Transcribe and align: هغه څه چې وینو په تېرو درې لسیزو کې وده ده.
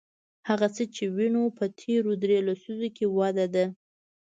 هغه 0.49 0.67
څه 0.75 0.83
چې 0.95 1.03
وینو 1.15 1.43
په 1.57 1.65
تېرو 1.79 2.11
درې 2.23 2.37
لسیزو 2.47 2.87
کې 2.95 3.05
وده 3.17 3.45
ده. 3.55 3.65